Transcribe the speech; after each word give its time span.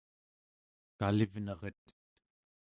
kalivneret 0.97 1.85